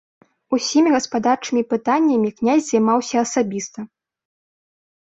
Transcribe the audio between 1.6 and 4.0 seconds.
пытаннямі князь займаўся асабіста.